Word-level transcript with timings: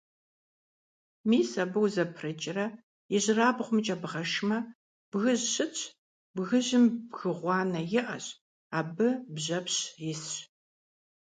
Мис 1.29 1.49
абы 1.63 1.79
узэпрыкӀрэ 1.85 2.65
ижьырабгъумкӀэ 3.15 3.95
бгъэшмэ, 4.01 4.57
бгыжь 5.11 5.45
щытщ, 5.53 5.79
бгыжьым 6.35 6.85
бгы 7.09 7.31
гъуанэ 7.39 7.81
иӀэщ, 7.99 8.25
абы 8.79 9.07
бжьэпщ 9.33 9.75
исщ. 10.11 10.33